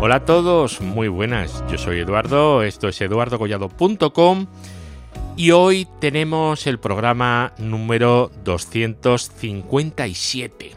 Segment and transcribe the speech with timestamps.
[0.00, 1.64] Hola a todos, muy buenas.
[1.68, 4.46] Yo soy Eduardo, esto es eduardogollado.com
[5.36, 10.70] y hoy tenemos el programa número 257.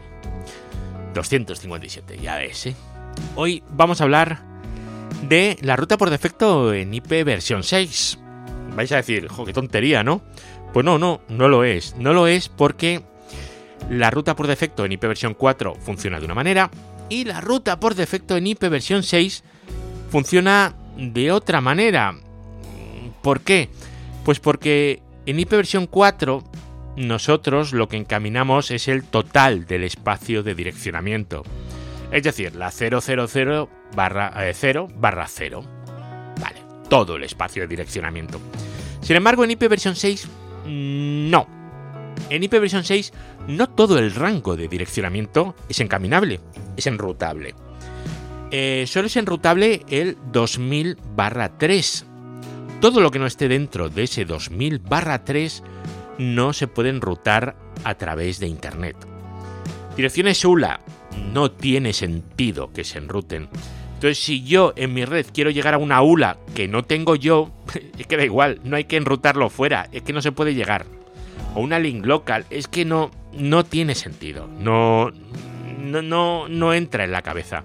[1.14, 2.74] 257, ya ves, ¿eh?
[3.36, 4.42] Hoy vamos a hablar
[5.28, 8.18] de la ruta por defecto en IP versión 6.
[8.74, 10.22] Vais a decir, jo, qué tontería, ¿no?
[10.72, 11.94] Pues no, no, no lo es.
[11.96, 13.02] No lo es porque
[13.88, 16.72] la ruta por defecto en IP versión 4 funciona de una manera
[17.12, 19.44] y la ruta por defecto en IP versión 6
[20.10, 22.16] funciona de otra manera.
[23.20, 23.68] ¿Por qué?
[24.24, 26.42] Pues porque en IP versión 4
[26.96, 31.42] nosotros lo que encaminamos es el total del espacio de direccionamiento.
[32.10, 35.64] Es decir, la 000 barra 0 eh, barra 0.
[36.40, 38.40] Vale, todo el espacio de direccionamiento.
[39.02, 40.28] Sin embargo, en IP versión 6,
[40.66, 41.46] no.
[42.30, 43.12] En IP versión 6,
[43.48, 46.40] no todo el rango de direccionamiento es encaminable,
[46.76, 47.54] es enrutable.
[48.50, 52.06] Eh, solo es enrutable el 2000 barra 3.
[52.80, 55.62] Todo lo que no esté dentro de ese 2000 barra 3
[56.18, 58.96] no se puede enrutar a través de Internet.
[59.96, 60.80] Direcciones ULA
[61.32, 63.48] no tiene sentido que se enruten.
[63.94, 67.52] Entonces, si yo en mi red quiero llegar a una ULA que no tengo yo,
[67.98, 70.86] es que da igual, no hay que enrutarlo fuera, es que no se puede llegar.
[71.54, 75.10] O una link local, es que no, no tiene sentido, no,
[75.78, 77.64] no, no, no entra en la cabeza.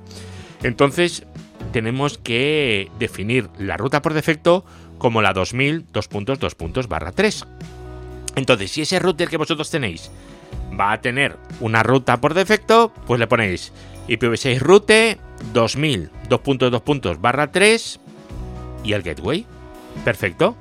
[0.63, 1.25] Entonces,
[1.71, 4.65] tenemos que definir la ruta por defecto
[4.97, 5.85] como la 2000
[6.57, 7.45] puntos barra 3.
[8.35, 10.11] Entonces, si ese router que vosotros tenéis
[10.79, 13.73] va a tener una ruta por defecto, pues le ponéis
[14.07, 15.17] IPv6 route
[15.53, 16.09] 2000
[16.83, 17.99] puntos barra 3
[18.83, 19.45] y el gateway.
[20.05, 20.55] Perfecto.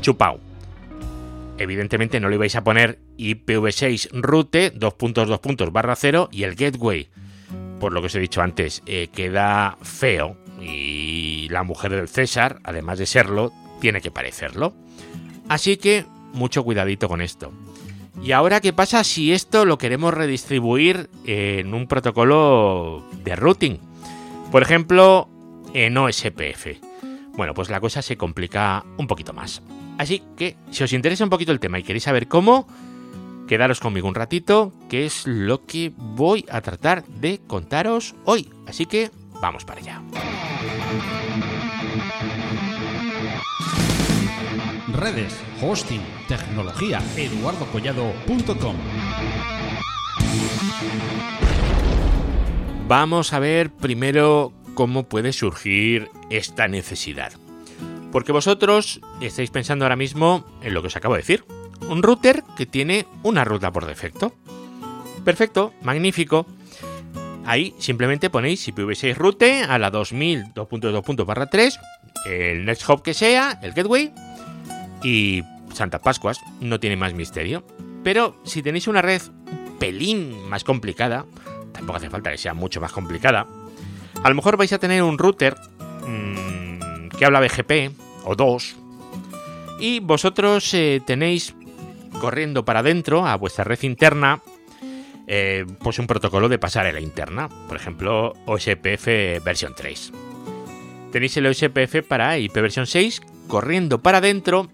[0.00, 0.51] Chupao.
[1.62, 7.08] Evidentemente no le vais a poner IPv6 route puntos barra 0 y el gateway.
[7.78, 12.58] Por lo que os he dicho antes, eh, queda feo y la mujer del César,
[12.64, 14.74] además de serlo, tiene que parecerlo.
[15.48, 17.52] Así que mucho cuidadito con esto.
[18.24, 23.78] ¿Y ahora qué pasa si esto lo queremos redistribuir en un protocolo de routing?
[24.50, 25.28] Por ejemplo,
[25.74, 26.80] en OSPF.
[27.36, 29.62] Bueno, pues la cosa se complica un poquito más.
[29.98, 32.66] Así que, si os interesa un poquito el tema y queréis saber cómo,
[33.46, 38.48] quedaros conmigo un ratito, que es lo que voy a tratar de contaros hoy.
[38.66, 39.10] Así que,
[39.40, 40.02] vamos para allá.
[45.02, 48.76] redes, hosting, tecnología, eduardocollado.com.
[52.86, 57.32] Vamos a ver primero cómo puede surgir esta necesidad.
[58.12, 61.44] Porque vosotros estáis pensando ahora mismo en lo que os acabo de decir.
[61.88, 64.34] Un router que tiene una ruta por defecto.
[65.24, 66.46] Perfecto, magnífico.
[67.44, 71.80] Ahí simplemente ponéis IPv6 route a la 2000.2.2.3,
[72.26, 74.12] el next hop que sea, el gateway,
[75.02, 75.42] y
[75.72, 77.64] Santa Pascuas no tiene más misterio.
[78.04, 81.24] Pero si tenéis una red un pelín más complicada,
[81.72, 83.48] tampoco hace falta que sea mucho más complicada,
[84.22, 85.56] a lo mejor vais a tener un router
[86.06, 86.41] mmm,
[87.22, 87.92] que habla BGP
[88.24, 88.74] o dos
[89.78, 91.54] y vosotros eh, tenéis
[92.20, 94.42] corriendo para adentro a vuestra red interna
[95.28, 99.06] eh, pues un protocolo de pasarela interna, por ejemplo OSPF
[99.44, 100.12] versión 3.
[101.12, 104.68] Tenéis el OSPF para IP versión 6 corriendo para adentro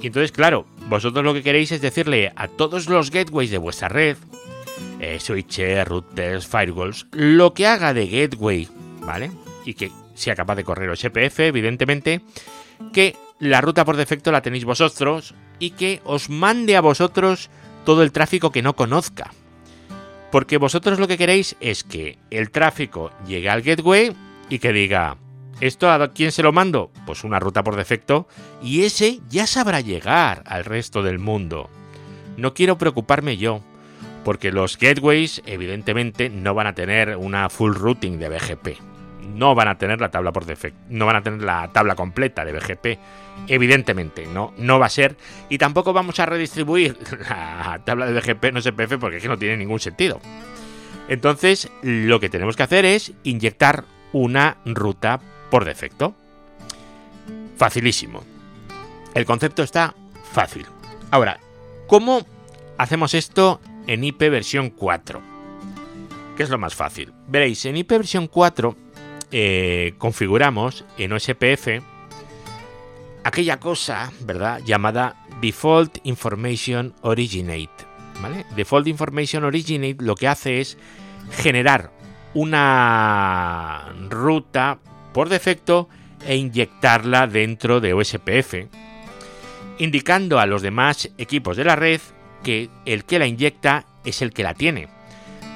[0.00, 3.88] y entonces, claro, vosotros lo que queréis es decirle a todos los gateways de vuestra
[3.88, 4.16] red,
[4.98, 8.68] eh, switches, routers, firewalls, lo que haga de gateway,
[9.02, 9.30] ¿vale?
[9.64, 12.22] Y que sea capaz de correr SPF, evidentemente,
[12.92, 17.50] que la ruta por defecto la tenéis vosotros y que os mande a vosotros
[17.84, 19.32] todo el tráfico que no conozca.
[20.30, 24.12] Porque vosotros lo que queréis es que el tráfico llegue al gateway
[24.48, 25.16] y que diga,
[25.60, 26.90] ¿Esto a quién se lo mando?
[27.06, 28.26] Pues una ruta por defecto
[28.62, 31.70] y ese ya sabrá llegar al resto del mundo.
[32.36, 33.62] No quiero preocuparme yo,
[34.24, 38.93] porque los gateways evidentemente no van a tener una full routing de BGP.
[39.24, 42.44] No van a tener la tabla por defecto, no van a tener la tabla completa
[42.44, 42.98] de BGP.
[43.48, 45.16] Evidentemente, no, no va a ser.
[45.48, 46.96] Y tampoco vamos a redistribuir
[47.28, 50.20] la tabla de BGP en SPF porque es que no tiene ningún sentido.
[51.08, 56.14] Entonces, lo que tenemos que hacer es inyectar una ruta por defecto.
[57.56, 58.22] Facilísimo.
[59.14, 59.94] El concepto está
[60.32, 60.66] fácil.
[61.10, 61.38] Ahora,
[61.86, 62.26] ¿cómo
[62.78, 65.20] hacemos esto en IP versión 4?
[66.36, 67.12] ¿Qué es lo más fácil?
[67.28, 68.83] Veréis, en IP versión 4
[69.36, 71.82] eh, configuramos en OSPF
[73.24, 74.60] aquella cosa, ¿verdad?
[74.64, 77.84] Llamada Default Information Originate.
[78.54, 80.78] Default Information Originate lo que hace es
[81.32, 81.90] generar
[82.34, 84.78] una ruta
[85.12, 85.88] por defecto
[86.24, 88.68] e inyectarla dentro de OSPF,
[89.78, 92.00] indicando a los demás equipos de la red
[92.44, 94.86] que el que la inyecta es el que la tiene.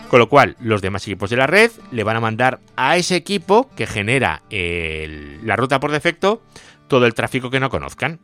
[0.09, 3.15] Con lo cual, los demás equipos de la red le van a mandar a ese
[3.17, 6.43] equipo que genera la ruta por defecto
[6.87, 8.21] todo el tráfico que no conozcan.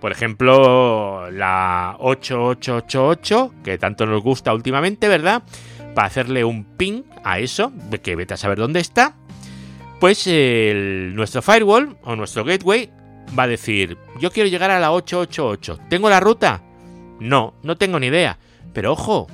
[0.00, 5.44] Por ejemplo, la 8888, que tanto nos gusta últimamente, ¿verdad?
[5.94, 7.72] Para hacerle un ping a eso,
[8.02, 9.14] que vete a saber dónde está.
[10.00, 12.90] Pues nuestro firewall o nuestro gateway
[13.38, 15.78] va a decir, yo quiero llegar a la 888.
[15.88, 16.60] ¿Tengo la ruta?
[17.20, 18.38] No, no tengo ni idea.
[18.74, 19.28] Pero ojo,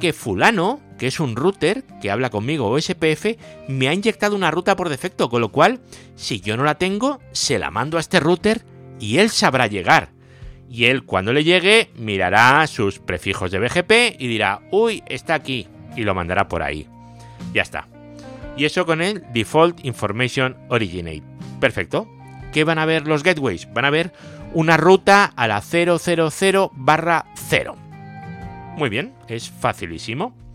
[0.00, 3.36] que fulano, que es un router que habla conmigo o SPF,
[3.68, 5.80] me ha inyectado una ruta por defecto, con lo cual,
[6.14, 8.64] si yo no la tengo, se la mando a este router
[8.98, 10.10] y él sabrá llegar.
[10.68, 15.68] Y él cuando le llegue mirará sus prefijos de BGP y dirá, uy, está aquí,
[15.96, 16.88] y lo mandará por ahí.
[17.52, 17.88] Ya está.
[18.56, 21.22] Y eso con el Default Information Originate.
[21.60, 22.08] Perfecto.
[22.52, 23.72] ¿Qué van a ver los gateways?
[23.72, 24.12] Van a ver
[24.54, 25.98] una ruta a la 000
[26.74, 27.76] barra 0.
[28.76, 30.45] Muy bien, es facilísimo.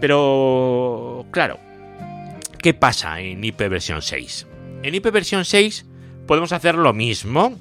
[0.00, 1.58] Pero, claro,
[2.58, 4.46] ¿qué pasa en IP versión 6?
[4.82, 5.86] En IP versión 6
[6.26, 7.58] podemos hacer lo mismo.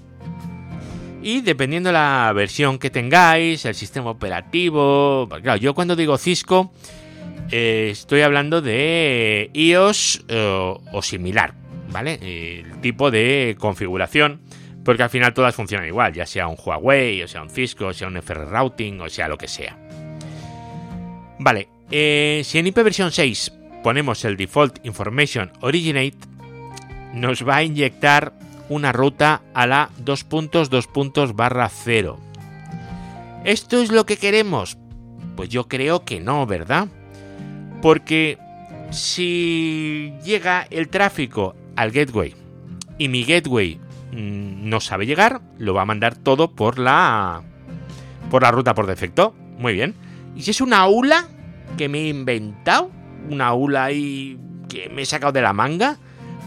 [1.21, 5.27] Y dependiendo de la versión que tengáis, el sistema operativo.
[5.41, 6.71] Claro, yo cuando digo Cisco,
[7.51, 11.55] eh, estoy hablando de iOS eh, o similar,
[11.91, 12.19] ¿vale?
[12.21, 14.41] El tipo de configuración.
[14.83, 17.93] Porque al final todas funcionan igual, ya sea un Huawei, o sea un Cisco, o
[17.93, 19.75] sea un FR Routing, o sea lo que sea.
[21.39, 23.51] Vale, eh, si en IP versión 6
[23.83, 26.17] ponemos el Default Information Originate,
[27.13, 28.33] nos va a inyectar
[28.69, 31.35] una ruta a la 2.2.
[31.35, 32.19] barra 0.
[33.43, 34.77] ¿Esto es lo que queremos?
[35.35, 36.87] Pues yo creo que no, ¿verdad?
[37.81, 38.39] Porque
[38.89, 42.33] si llega el tráfico al gateway
[42.97, 43.79] y mi gateway
[44.11, 47.43] mm, no sabe llegar, lo va a mandar todo por la
[48.31, 49.35] por la ruta por defecto.
[49.59, 49.93] Muy bien.
[50.35, 51.27] ¿Y si es una aula
[51.77, 52.91] que me he inventado?
[53.29, 54.39] Una aula ahí
[54.69, 55.97] que me he sacado de la manga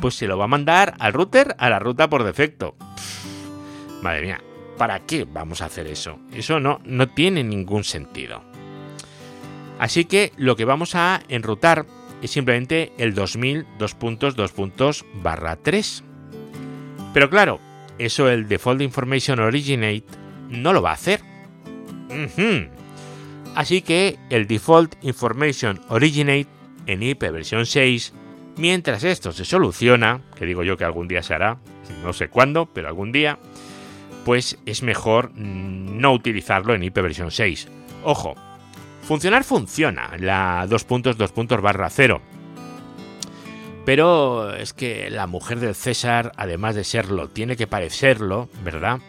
[0.01, 2.77] pues se lo va a mandar al router a la ruta por defecto.
[4.03, 4.41] madre mía,
[4.77, 6.19] ¿para qué vamos a hacer eso?
[6.33, 8.43] Eso no, no tiene ningún sentido.
[9.79, 11.87] Así que lo que vamos a enrutar
[12.23, 13.67] es simplemente el 2000
[14.55, 16.05] puntos barra 3.
[17.15, 17.61] Pero claro,
[17.99, 20.05] eso el Default Information Originate
[20.49, 21.21] no lo va a hacer.
[23.59, 26.47] Así que el Default Information Originate
[26.87, 28.13] en IP versión 6
[28.57, 31.59] Mientras esto se soluciona, que digo yo que algún día se hará,
[32.05, 33.41] no sé cuándo, pero algún día,
[34.25, 37.67] pues es mejor no utilizarlo en IP versión 6.
[38.05, 38.37] Ojo,
[39.03, 41.61] funcionar funciona, la 2.2.
[41.61, 42.21] barra 0.
[43.85, 49.01] Pero es que la mujer del César, además de serlo, tiene que parecerlo, ¿verdad?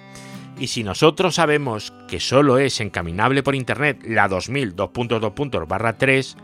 [0.59, 5.67] Y si nosotros sabemos que solo es encaminable por internet la 2000 2.2.
[5.67, 6.35] barra 3,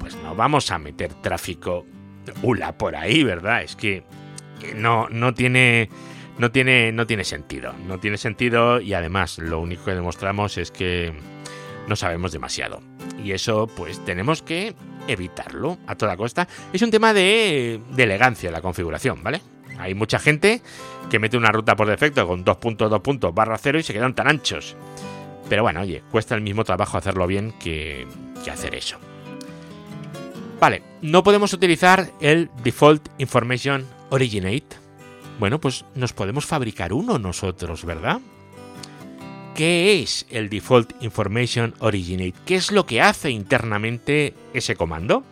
[0.00, 1.86] pues no vamos a meter tráfico
[2.42, 3.62] Ula por ahí, ¿verdad?
[3.62, 4.02] Es que
[4.74, 5.88] no, no tiene.
[6.38, 7.74] No tiene, no tiene sentido.
[7.86, 11.12] No tiene sentido y además lo único que demostramos es que
[11.86, 12.80] no sabemos demasiado.
[13.22, 14.74] Y eso pues tenemos que
[15.06, 16.48] evitarlo a toda costa.
[16.72, 19.42] Es un tema de, de elegancia la configuración, ¿vale?
[19.80, 20.62] Hay mucha gente
[21.10, 24.28] que mete una ruta por defecto con 2.2 puntos barra 0 y se quedan tan
[24.28, 24.76] anchos.
[25.48, 28.06] Pero bueno, oye, cuesta el mismo trabajo hacerlo bien que,
[28.44, 28.98] que hacer eso.
[30.60, 34.76] Vale, no podemos utilizar el Default Information Originate.
[35.38, 38.20] Bueno, pues nos podemos fabricar uno nosotros, ¿verdad?
[39.54, 42.34] ¿Qué es el Default Information Originate?
[42.44, 45.24] ¿Qué es lo que hace internamente ese comando?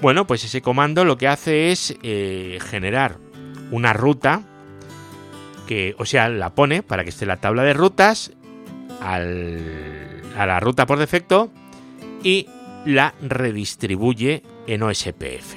[0.00, 3.18] Bueno, pues ese comando lo que hace es eh, generar
[3.70, 4.42] una ruta
[5.66, 8.32] que, o sea, la pone para que esté la tabla de rutas
[9.00, 11.50] a la ruta por defecto
[12.22, 12.48] y
[12.84, 15.54] la redistribuye en OSPF.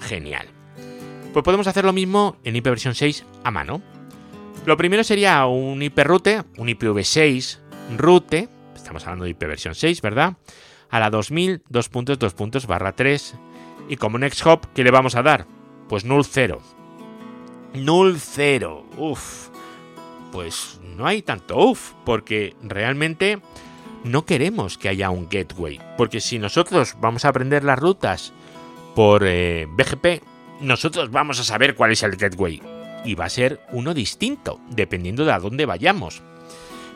[0.00, 0.46] Genial.
[1.32, 3.82] Pues podemos hacer lo mismo en IPv 6 a mano.
[4.66, 7.58] Lo primero sería un IP route, un IPv6
[7.96, 10.36] route, estamos hablando de IPv 6, ¿verdad?
[10.90, 13.34] A la 2000 2.2 barra 3
[13.88, 15.46] y como next hop, ¿qué le vamos a dar?
[15.88, 16.62] Pues null 0.
[17.74, 18.84] Null 0.
[18.96, 19.48] Uf.
[20.30, 23.40] Pues no hay tanto uf, porque realmente
[24.04, 28.32] no queremos que haya un gateway, porque si nosotros vamos a aprender las rutas
[28.94, 30.22] por eh, BGP,
[30.60, 32.62] nosotros vamos a saber cuál es el gateway
[33.04, 36.22] y va a ser uno distinto, dependiendo de a dónde vayamos.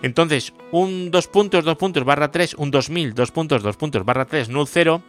[0.03, 4.27] Entonces, un 2 puntos, 2 puntos barra 3, un 2000, 2 puntos, 2 puntos barra
[4.27, 5.03] 3, null 0,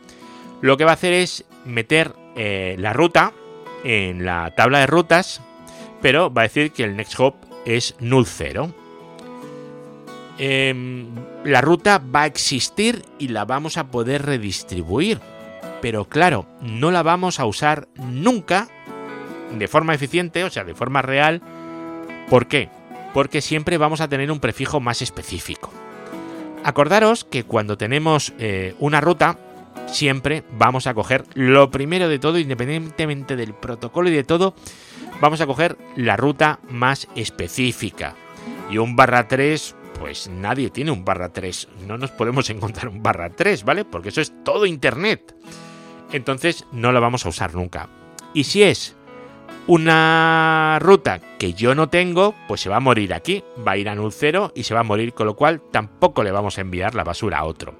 [0.61, 3.33] lo que va a hacer es meter eh, la ruta
[3.83, 5.41] en la tabla de rutas,
[6.01, 7.35] pero va a decir que el next hop
[7.65, 8.73] es null 0.
[10.39, 11.07] Em,
[11.43, 15.19] la ruta va a existir y la vamos a poder redistribuir.
[15.81, 18.67] Pero claro, no la vamos a usar nunca
[19.51, 21.41] de forma eficiente, o sea, de forma real.
[22.29, 22.69] ¿Por qué?
[23.13, 25.71] Porque siempre vamos a tener un prefijo más específico.
[26.63, 29.37] Acordaros que cuando tenemos eh, una ruta,
[29.87, 34.53] siempre vamos a coger lo primero de todo, independientemente del protocolo y de todo,
[35.21, 38.15] vamos a coger la ruta más específica.
[38.69, 41.69] Y un barra 3, pues nadie tiene un barra 3.
[41.87, 43.85] No nos podemos encontrar un barra 3, ¿vale?
[43.85, 45.35] Porque eso es todo Internet.
[46.11, 47.89] Entonces no la vamos a usar nunca.
[48.33, 48.95] Y si es
[49.67, 53.89] una ruta que yo no tengo, pues se va a morir aquí, va a ir
[53.89, 56.61] a null 0 y se va a morir, con lo cual tampoco le vamos a
[56.61, 57.75] enviar la basura a otro.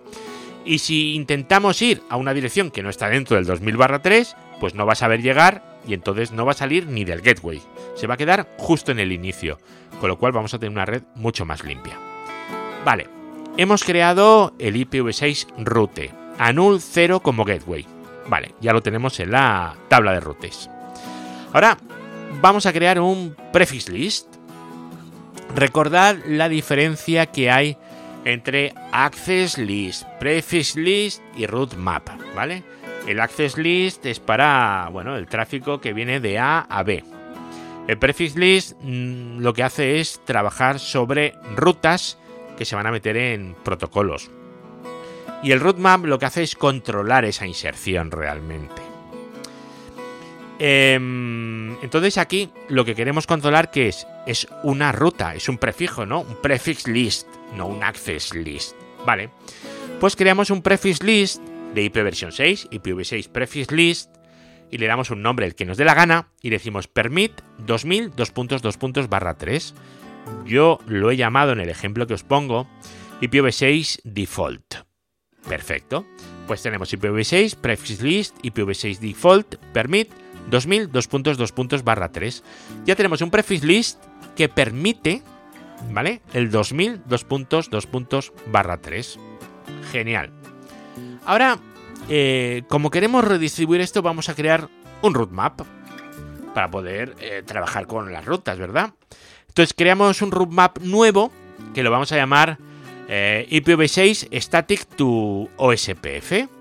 [0.68, 4.76] Y si intentamos ir a una dirección que no está dentro del 2000 3, pues
[4.76, 7.62] no va a saber llegar y entonces no va a salir ni del gateway.
[7.96, 9.60] Se va a quedar justo en el inicio,
[10.02, 11.98] con lo cual vamos a tener una red mucho más limpia.
[12.84, 13.08] Vale,
[13.56, 17.86] hemos creado el IPv6 route, a null 0 como gateway.
[18.28, 20.70] Vale, ya lo tenemos en la tabla de routes.
[21.54, 21.78] Ahora
[22.42, 24.28] vamos a crear un prefix list.
[25.56, 27.78] Recordad la diferencia que hay
[28.28, 32.64] entre access list, prefix list y route map, ¿vale?
[33.08, 37.04] El access list es para, bueno, el tráfico que viene de A a B.
[37.88, 42.18] El prefix list mm, lo que hace es trabajar sobre rutas
[42.58, 44.30] que se van a meter en protocolos.
[45.42, 48.82] Y el route map lo que hace es controlar esa inserción realmente.
[50.60, 56.06] Em, entonces aquí lo que queremos controlar que es es una ruta, es un prefijo,
[56.06, 56.22] ¿no?
[56.22, 58.76] Un prefix list, no un access list.
[59.06, 59.30] Vale.
[60.00, 61.42] Pues creamos un prefix list
[61.74, 64.16] de IPv6, IPv6 prefix list
[64.70, 68.12] y le damos un nombre el que nos dé la gana y decimos permit 2000
[68.12, 69.74] 2.2 barra 3.
[70.46, 72.68] Yo lo he llamado en el ejemplo que os pongo
[73.22, 74.76] IPv6 default.
[75.48, 76.06] Perfecto.
[76.48, 80.12] Pues tenemos IPv6 prefix list IPv6 default permit
[80.50, 82.44] 2000 2.2 puntos barra 3.
[82.86, 84.04] Ya tenemos un prefix list
[84.36, 85.22] que permite,
[85.92, 86.22] ¿vale?
[86.34, 89.20] El 2000 2.2 puntos barra 3.
[89.92, 90.32] Genial.
[91.26, 91.60] Ahora,
[92.10, 94.70] eh, como queremos redistribuir esto, vamos a crear
[95.02, 95.62] un roadmap
[96.54, 98.94] para poder eh, trabajar con las rutas, ¿verdad?
[99.48, 101.32] Entonces creamos un roadmap nuevo
[101.74, 102.58] que lo vamos a llamar
[103.08, 106.57] eh, IPv6 Static to OSPF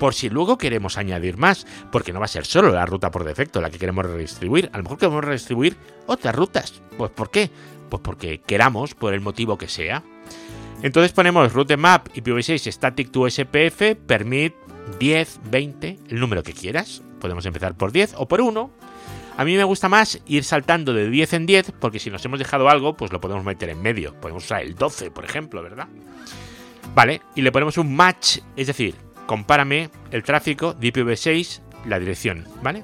[0.00, 3.22] por si luego queremos añadir más, porque no va a ser solo la ruta por
[3.22, 5.76] defecto la que queremos redistribuir, a lo mejor queremos redistribuir
[6.06, 6.82] otras rutas.
[6.96, 7.50] Pues ¿por qué?
[7.90, 10.02] Pues porque queramos, por el motivo que sea.
[10.82, 14.54] Entonces ponemos route map IPv6 static to SPF, permit
[14.98, 17.02] 10, 20, el número que quieras.
[17.20, 18.70] Podemos empezar por 10 o por 1.
[19.36, 22.38] A mí me gusta más ir saltando de 10 en 10 porque si nos hemos
[22.38, 24.14] dejado algo, pues lo podemos meter en medio.
[24.18, 25.88] Podemos usar el 12, por ejemplo, ¿verdad?
[26.94, 28.94] Vale, y le ponemos un match, es decir,
[29.30, 32.82] compárame el tráfico de IPv6, la dirección, ¿vale?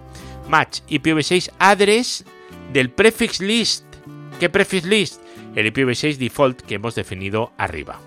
[0.48, 2.24] Match IPv6 address
[2.72, 3.84] del prefix list.
[4.38, 5.20] ¿Qué prefix list?
[5.56, 7.98] El IPv6 default que hemos definido arriba.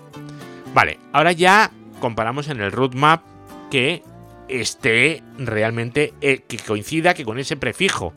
[0.72, 1.70] Vale, ahora ya
[2.00, 3.22] comparamos en el roadmap
[3.70, 4.02] que
[4.48, 8.14] esté realmente, eh, que coincida que con ese prefijo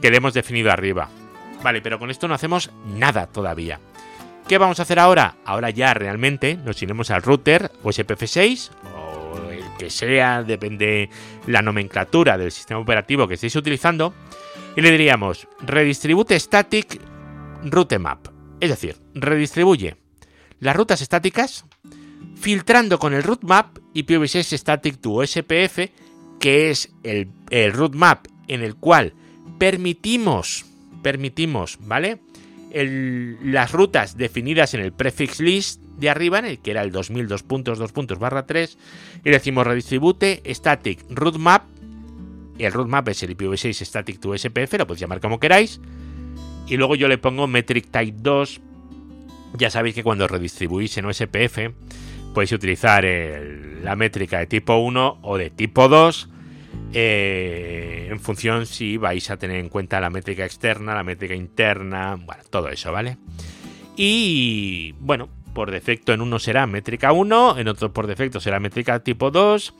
[0.00, 1.10] que le hemos definido arriba.
[1.62, 3.78] Vale, pero con esto no hacemos nada todavía.
[4.48, 5.34] ¿Qué vamos a hacer ahora?
[5.44, 8.70] Ahora ya realmente nos iremos al router o SPF6
[9.78, 11.08] que sea, depende
[11.46, 14.14] la nomenclatura del sistema operativo que estéis utilizando,
[14.76, 17.00] y le diríamos redistribute static
[17.64, 18.28] route map.
[18.60, 19.96] Es decir, redistribuye
[20.60, 21.64] las rutas estáticas
[22.34, 25.90] filtrando con el route map IPv6 static to OSPF,
[26.40, 29.14] que es el, el route map en el cual
[29.58, 30.66] permitimos,
[31.02, 32.20] permitimos, ¿vale?
[32.72, 37.42] las rutas definidas en el prefix list de arriba, en el que era el 2002
[37.42, 38.78] puntos, puntos barra 3,
[39.24, 41.64] y decimos redistribute static root map,
[42.58, 45.80] y el root map es el IPv6 static to SPF, lo podéis llamar como queráis,
[46.66, 48.60] y luego yo le pongo metric type 2,
[49.58, 51.58] ya sabéis que cuando redistribuís en OSPF
[52.34, 53.04] podéis utilizar
[53.82, 56.28] la métrica de tipo 1 o de tipo 2,
[56.92, 62.16] eh, en función si vais a tener en cuenta la métrica externa, la métrica interna,
[62.16, 63.16] bueno, todo eso, ¿vale?
[63.96, 68.98] Y bueno, por defecto en uno será métrica 1, en otro por defecto será métrica
[68.98, 69.72] tipo 2.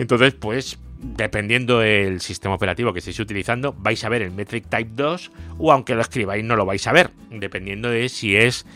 [0.00, 4.90] Entonces, pues dependiendo del sistema operativo que estéis utilizando, vais a ver el metric type
[4.92, 8.66] 2 o aunque lo escribáis no lo vais a ver, dependiendo de si es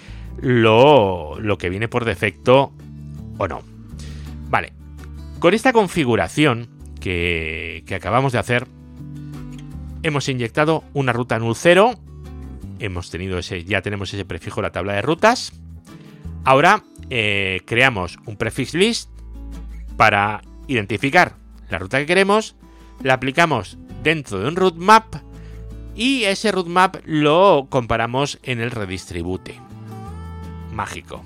[0.41, 2.73] lo, lo que viene por defecto
[3.39, 3.63] o no.
[4.49, 4.73] Vale,
[5.41, 6.69] con esta configuración
[7.01, 8.69] que, que acabamos de hacer,
[10.05, 11.95] hemos inyectado una ruta null 0.
[12.79, 15.53] Hemos tenido ese, ya tenemos ese prefijo en la tabla de rutas.
[16.45, 19.11] Ahora eh, creamos un prefix list
[19.97, 21.37] para identificar
[21.71, 22.57] la ruta que queremos,
[23.03, 25.17] la aplicamos dentro de un route map
[25.97, 29.61] y ese route map lo comparamos en el redistribute.
[30.73, 31.23] Mágico.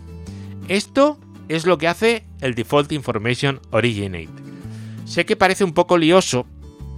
[0.68, 4.28] Esto es lo que hace el Default Information Originate.
[5.06, 6.46] Sé que parece un poco lioso,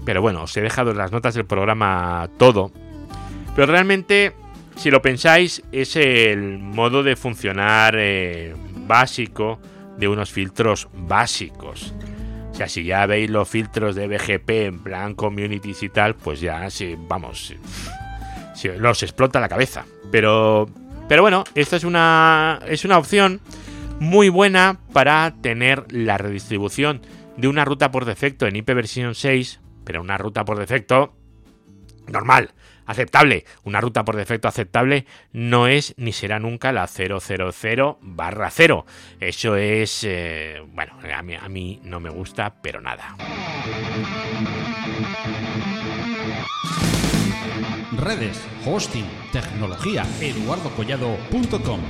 [0.05, 2.73] pero bueno, os he dejado en las notas del programa todo.
[3.55, 4.35] Pero realmente,
[4.81, 8.55] si lo pensáis, es el modo de funcionar eh,
[8.87, 9.61] básico
[9.99, 11.93] de unos filtros básicos.
[12.51, 16.41] O sea, si ya veis los filtros de BGP en plan communities y tal, pues
[16.41, 17.55] ya, sí, vamos,
[18.79, 19.85] los explota la cabeza.
[20.11, 20.67] Pero,
[21.11, 23.43] pero bueno, esto es una, es una opción
[23.99, 27.03] muy buena para tener la redistribución
[27.37, 31.13] de una ruta por defecto en IP versión 6, pero una ruta por defecto
[32.07, 32.55] normal,
[32.91, 33.45] aceptable.
[33.65, 38.87] Una ruta por defecto aceptable no es ni será nunca la 000 barra 0.
[39.21, 43.17] Eso es, eh, bueno, a mí, a mí no me gusta, pero nada.
[47.97, 51.81] Redes, hosting, tecnología, eduardocollado.com.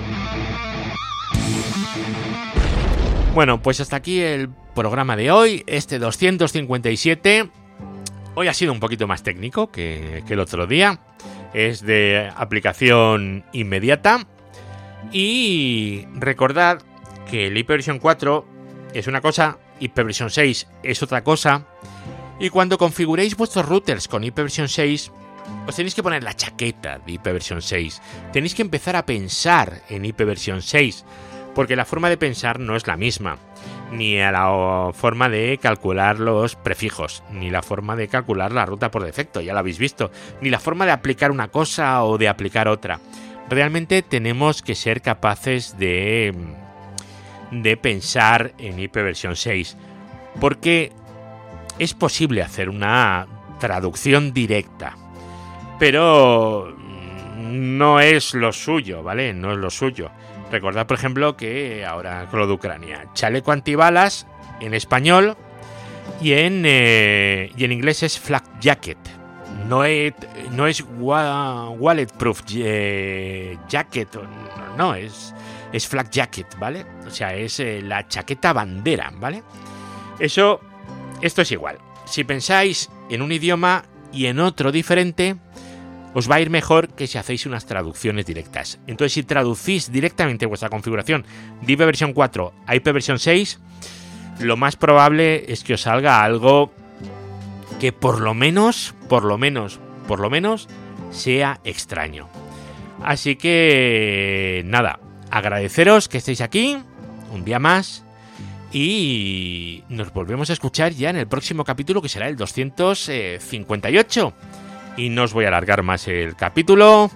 [3.35, 7.60] Bueno, pues hasta aquí el programa de hoy, este 257.
[8.41, 10.99] Hoy ha sido un poquito más técnico que, que el otro día.
[11.53, 14.27] Es de aplicación inmediata.
[15.13, 16.81] Y recordad
[17.31, 18.47] que el IPv 4
[18.95, 21.67] es una cosa, IPv 6 es otra cosa.
[22.39, 25.13] Y cuando configuréis vuestros routers con IPv 6,
[25.67, 28.01] os tenéis que poner la chaqueta de IPv 6.
[28.33, 31.05] Tenéis que empezar a pensar en IPv 6
[31.55, 33.37] porque la forma de pensar no es la misma,
[33.93, 38.91] ni a la forma de calcular los prefijos, ni la forma de calcular la ruta
[38.91, 42.29] por defecto, ya lo habéis visto, ni la forma de aplicar una cosa o de
[42.29, 43.01] aplicar otra.
[43.49, 46.35] Realmente tenemos que ser capaces de,
[47.51, 49.77] de pensar en IPv 6,
[50.41, 50.93] porque
[51.79, 53.27] es posible hacer una
[53.59, 54.97] traducción directa,
[55.79, 56.77] pero
[57.41, 59.33] no es lo suyo, ¿vale?
[59.35, 60.11] No es lo suyo.
[60.51, 64.27] Recordad, por ejemplo, que ahora con lo de Ucrania, chaleco antibalas
[64.61, 65.37] en español
[66.21, 68.99] y en, eh, y en inglés es flak jacket.
[69.69, 70.13] No es,
[70.51, 74.09] no es wallet proof eh, jacket,
[74.77, 75.35] no, es,
[75.73, 76.85] es flak jacket, ¿vale?
[77.07, 79.45] O sea, es eh, la chaqueta bandera, ¿vale?
[80.19, 80.61] Eso,
[81.21, 81.79] esto es igual.
[82.07, 85.37] Si pensáis en un idioma y en otro diferente,
[86.15, 88.79] os va a ir mejor que si hacéis unas traducciones directas.
[88.87, 91.25] Entonces, si traducís directamente vuestra configuración
[91.63, 93.61] de ipv 4 a ipv 6,
[94.41, 96.73] lo más probable es que os salga algo
[97.79, 100.69] que por lo menos, por lo menos, por lo menos
[101.11, 102.29] sea extraño.
[103.03, 106.77] Así que nada, agradeceros que estéis aquí
[107.33, 108.05] un día más
[108.73, 114.33] y nos volvemos a escuchar ya en el próximo capítulo que será el 258
[114.97, 117.11] y no os voy a alargar más el capítulo.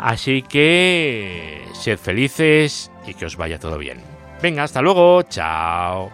[0.00, 4.00] Así que sed felices y que os vaya todo bien.
[4.42, 6.10] Venga, hasta luego, chao.